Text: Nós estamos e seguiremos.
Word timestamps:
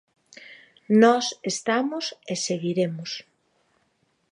Nós 1.01 1.25
estamos 1.53 2.05
e 2.31 2.33
seguiremos. 2.47 3.11